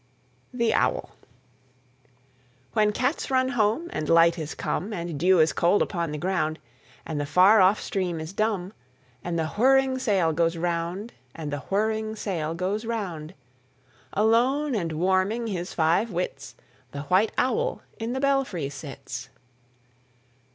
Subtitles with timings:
[0.51, 1.11] THE OWL.
[2.73, 6.57] When cats run home and light is come, And dew is cold upon the ground,
[7.05, 8.73] And the far off stream is dumb,
[9.23, 13.35] And the whirring sail goes round, And the whirring sail goes round;
[14.13, 16.55] Alone and warming his five wits,
[16.93, 19.29] The white owl in the belfry sits.